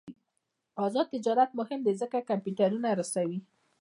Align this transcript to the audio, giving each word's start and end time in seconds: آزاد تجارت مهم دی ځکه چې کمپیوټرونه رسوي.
آزاد 0.85 1.07
تجارت 1.13 1.49
مهم 1.59 1.79
دی 1.85 1.93
ځکه 2.01 2.17
چې 2.19 2.27
کمپیوټرونه 2.29 2.89
رسوي. 2.99 3.39